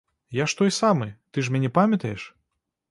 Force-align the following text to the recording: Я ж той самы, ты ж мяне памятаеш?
Я 0.37 0.47
ж 0.53 0.57
той 0.61 0.71
самы, 0.79 1.07
ты 1.29 1.45
ж 1.47 1.53
мяне 1.57 1.69
памятаеш? 1.81 2.23